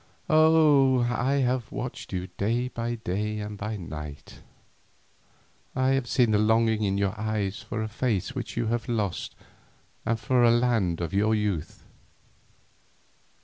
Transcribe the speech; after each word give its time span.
"Oh! 0.31 1.01
I 1.01 1.33
have 1.41 1.71
watched 1.71 2.11
you 2.11 2.27
by 2.69 2.95
day 3.03 3.37
and 3.37 3.55
by 3.55 3.77
night: 3.77 4.39
I 5.75 5.89
have 5.89 6.07
seen 6.07 6.31
the 6.31 6.39
longing 6.39 6.81
in 6.81 6.97
your 6.97 7.13
eyes 7.19 7.61
for 7.61 7.83
a 7.83 7.87
face 7.87 8.33
which 8.33 8.57
you 8.57 8.65
have 8.65 8.89
lost 8.89 9.35
and 10.03 10.19
for 10.19 10.43
the 10.43 10.57
land 10.57 11.01
of 11.01 11.13
your 11.13 11.35
youth. 11.35 11.83